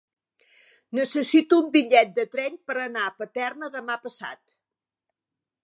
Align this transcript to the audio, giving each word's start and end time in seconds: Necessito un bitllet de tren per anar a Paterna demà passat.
Necessito 0.99 1.59
un 1.63 1.67
bitllet 1.75 2.15
de 2.21 2.25
tren 2.37 2.57
per 2.71 2.77
anar 2.85 3.05
a 3.09 3.13
Paterna 3.21 3.71
demà 3.77 3.99
passat. 4.07 4.59